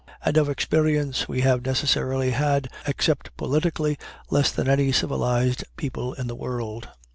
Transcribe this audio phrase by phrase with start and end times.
[0.25, 3.99] And of experience we have necessarily had, except politically,
[4.31, 6.89] less than any civilized people in the world.